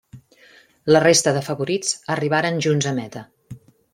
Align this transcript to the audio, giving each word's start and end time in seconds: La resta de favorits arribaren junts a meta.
La 0.95 1.01
resta 1.03 1.33
de 1.35 1.43
favorits 1.49 1.93
arribaren 2.15 2.59
junts 2.69 2.91
a 2.95 2.97
meta. 3.03 3.25